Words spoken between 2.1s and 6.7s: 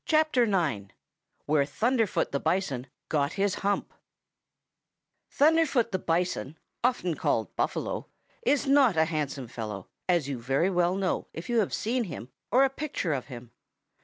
THE BISON GOT HIS HUMP Thunderfoot the Bison,